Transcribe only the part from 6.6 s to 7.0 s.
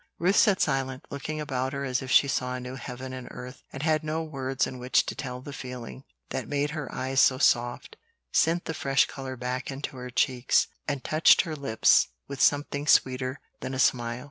her